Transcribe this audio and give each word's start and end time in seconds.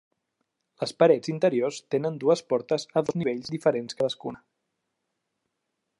Les 0.83 0.93
parets 1.01 1.29
interiors 1.33 1.77
tenen 1.95 2.17
dues 2.25 2.43
portes 2.53 2.87
a 3.01 3.05
dos 3.11 3.19
nivells 3.23 3.55
diferents 3.57 3.99
cadascuna. 4.01 4.45